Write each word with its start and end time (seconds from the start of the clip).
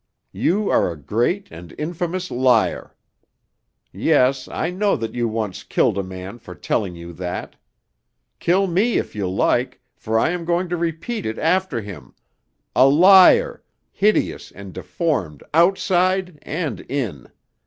You 0.33 0.71
are 0.71 0.91
a 0.91 0.97
great 0.97 1.49
and 1.51 1.75
infamous 1.77 2.31
liar! 2.31 2.95
Yes, 3.91 4.47
I 4.47 4.71
know 4.71 4.95
that 4.95 5.13
you 5.13 5.27
once 5.27 5.61
killed 5.61 5.95
a 5.95 6.01
man 6.01 6.39
for 6.39 6.55
telling 6.55 6.95
you 6.95 7.13
that. 7.13 7.55
Kill 8.39 8.65
me 8.65 8.97
if 8.97 9.13
you 9.13 9.29
like, 9.29 9.79
for 9.95 10.17
I 10.17 10.31
am 10.31 10.43
going 10.43 10.69
to 10.69 10.75
repeat 10.75 11.27
it 11.27 11.37
after 11.37 11.81
him 11.81 12.15
a 12.75 12.87
liar, 12.87 13.61
hideous 13.91 14.51
and 14.51 14.73
deformed 14.73 15.43
outside 15.53 16.39
and 16.41 16.79
in. 16.79 17.29